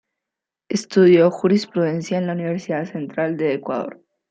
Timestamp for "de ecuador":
3.37-4.01